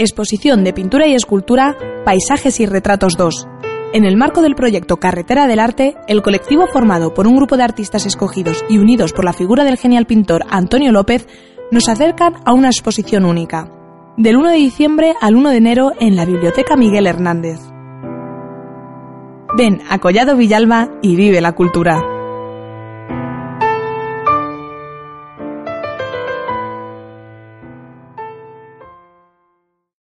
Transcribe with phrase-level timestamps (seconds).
[0.00, 3.46] Exposición de Pintura y Escultura, Paisajes y Retratos 2.
[3.92, 7.64] En el marco del proyecto Carretera del Arte, el colectivo formado por un grupo de
[7.64, 11.28] artistas escogidos y unidos por la figura del genial pintor Antonio López
[11.70, 13.70] nos acercan a una exposición única.
[14.16, 17.60] Del 1 de diciembre al 1 de enero en la Biblioteca Miguel Hernández.
[19.58, 22.19] Ven a Collado Villalba y vive la cultura.